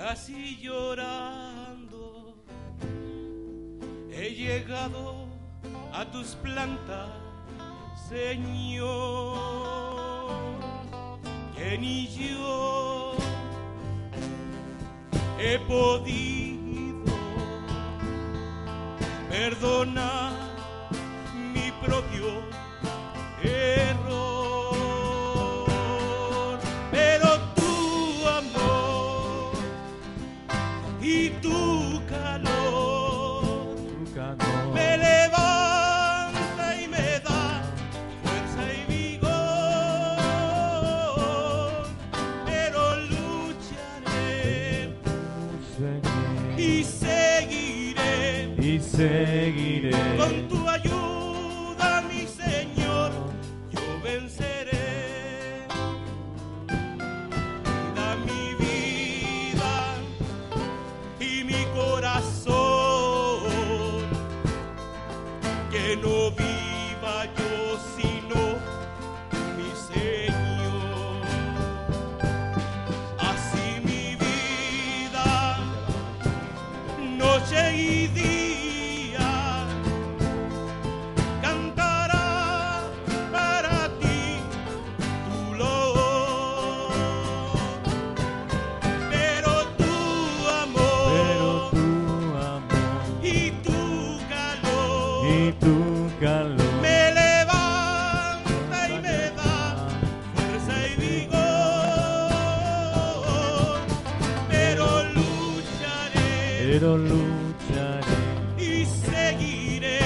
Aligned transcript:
casi 0.00 0.56
llorando 0.62 2.34
he 4.10 4.30
llegado 4.30 5.28
a 5.92 6.06
tus 6.10 6.28
plantas, 6.36 7.10
Señor? 8.08 9.36
Que 11.54 11.76
ni 11.76 12.08
yo 12.08 13.14
he 15.38 15.58
podido 15.68 17.04
perdonar 19.28 20.32
mi 21.52 21.70
propio. 21.84 22.42
Y 46.70 46.84
seguiré 46.84 48.54
y 48.58 48.78
seguiré 48.78 49.90
con 50.16 50.48
tu 50.48 50.68
ayuda, 50.68 52.02
mi 52.02 52.22
Señor, 52.26 53.10
yo 53.72 53.80
venceré. 54.04 55.66
Da 57.96 58.08
mi 58.28 58.44
vida 58.64 59.74
y 61.18 61.44
mi 61.44 61.62
corazón, 61.74 63.40
que 65.72 65.96
no 65.96 66.16
viva 66.40 67.16
yo 67.38 67.52
sino 67.96 68.09
noche 77.50 77.72
y 77.76 78.39
pero 106.70 106.96
lucharé 106.96 108.06
y 108.56 108.86
seguiré. 108.86 109.98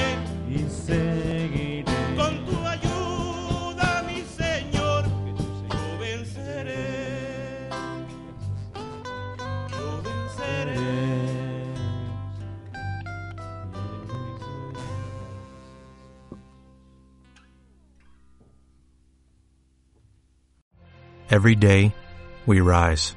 y 0.48 0.60
seguiré 0.70 1.84
Con 2.16 2.42
tu 2.46 2.56
ayuda, 2.66 4.02
mi 4.06 4.22
Señor, 4.22 5.04
yo 5.68 5.98
venceré. 5.98 7.68
Yo 9.70 10.02
venceré. 10.02 10.80
Every 21.28 21.56
day, 21.56 21.92
we 22.46 22.60
rise, 22.60 23.16